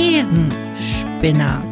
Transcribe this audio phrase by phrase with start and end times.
[0.00, 1.62] Thesenspinner.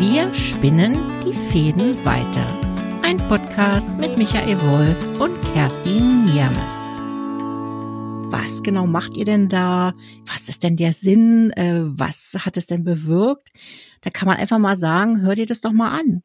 [0.00, 2.60] Wir spinnen die Fäden weiter.
[3.02, 6.74] Ein Podcast mit Michael Wolf und Kerstin Niermes.
[8.32, 9.94] Was genau macht ihr denn da?
[10.26, 11.52] Was ist denn der Sinn?
[11.52, 13.48] Äh, was hat es denn bewirkt?
[14.00, 16.22] Da kann man einfach mal sagen, hör dir das doch mal an.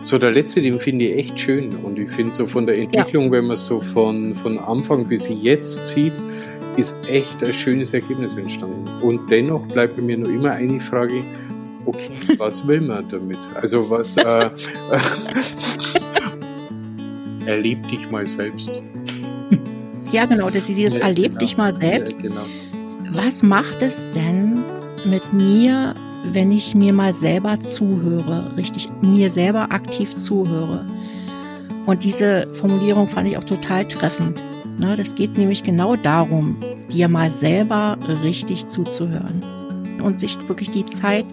[0.00, 1.76] So der letzte, den finde ich echt schön.
[1.84, 3.32] Und ich finde so von der Entwicklung, ja.
[3.32, 6.14] wenn man so von, von Anfang bis jetzt sieht,
[6.80, 8.84] ist echt ein schönes Ergebnis entstanden.
[9.02, 11.22] Und dennoch bleibt bei mir nur immer eine Frage,
[11.84, 13.38] okay, was will man damit?
[13.60, 14.50] Also was äh,
[17.46, 18.82] erleb dich mal selbst.
[20.10, 21.38] Ja, genau, das ist dieses ja, erleb genau.
[21.38, 22.16] dich mal selbst.
[22.16, 22.42] Ja, genau.
[23.12, 24.58] Was macht es denn
[25.04, 25.94] mit mir,
[26.32, 30.84] wenn ich mir mal selber zuhöre, richtig mir selber aktiv zuhöre.
[31.86, 34.40] Und diese Formulierung fand ich auch total treffend.
[34.80, 36.56] Ne, das geht nämlich genau darum,
[36.90, 39.44] dir mal selber richtig zuzuhören
[40.02, 41.26] und sich wirklich die Zeit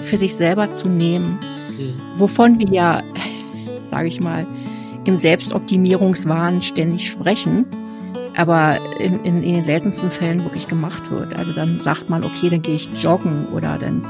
[0.00, 1.38] für sich selber zu nehmen,
[1.70, 1.94] mhm.
[2.18, 3.02] wovon wir ja,
[3.84, 4.46] sage ich mal,
[5.04, 7.66] im Selbstoptimierungswahn ständig sprechen
[8.38, 11.36] aber in, in, in den seltensten Fällen wirklich gemacht wird.
[11.36, 14.00] Also dann sagt man, okay, dann gehe ich joggen oder dann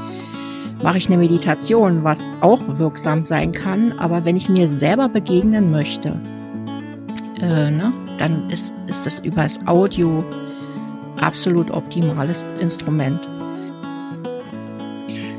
[0.83, 3.91] mache ich eine Meditation, was auch wirksam sein kann.
[3.93, 6.19] Aber wenn ich mir selber begegnen möchte,
[7.41, 10.23] äh, ne, dann ist, ist das über das Audio
[11.21, 13.19] absolut optimales Instrument.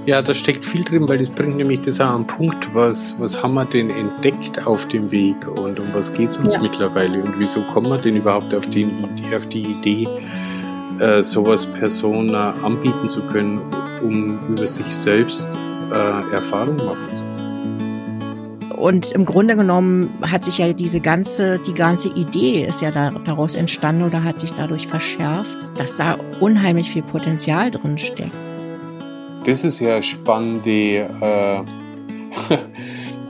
[0.06, 3.42] Ja, da steckt viel drin, weil das bringt nämlich das auch einen Punkt, was, was
[3.42, 6.62] haben wir denn entdeckt auf dem Weg und um was geht es uns ja.
[6.62, 8.88] mittlerweile und wieso kommen wir denn überhaupt auf die,
[9.36, 10.08] auf die Idee,
[10.98, 13.60] äh, sowas Personen anbieten zu können,
[14.02, 15.58] um über sich selbst
[15.92, 17.29] äh, Erfahrung machen zu können.
[18.80, 23.10] Und im Grunde genommen hat sich ja diese ganze, die ganze Idee ist ja da,
[23.10, 28.32] daraus entstanden oder hat sich dadurch verschärft, dass da unheimlich viel Potenzial drin steckt.
[29.44, 30.66] Das ist ja spannend.
[30.66, 31.06] Äh,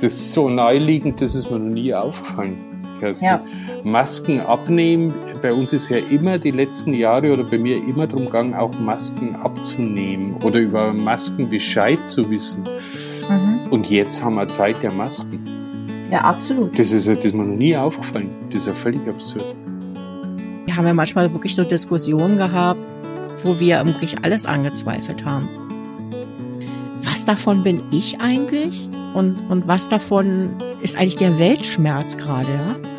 [0.00, 2.56] das ist so naheliegend, das ist mir noch nie aufgefallen.
[3.00, 3.28] Kerstin.
[3.28, 3.44] Ja.
[3.82, 5.12] Masken abnehmen,
[5.42, 8.78] bei uns ist ja immer die letzten Jahre oder bei mir immer darum gegangen, auch
[8.78, 12.62] Masken abzunehmen oder über Masken Bescheid zu wissen.
[13.30, 13.72] Mhm.
[13.72, 15.40] Und jetzt haben wir Zeit der Masken.
[16.10, 16.78] Ja, absolut.
[16.78, 18.30] Das ist, das ist mir noch nie aufgefallen.
[18.50, 19.54] Das ist ja völlig absurd.
[20.66, 22.80] Wir haben ja manchmal wirklich so Diskussionen gehabt,
[23.42, 25.48] wo wir wirklich alles angezweifelt haben
[27.20, 32.89] was davon bin ich eigentlich und, und was davon ist eigentlich der Weltschmerz gerade, ja?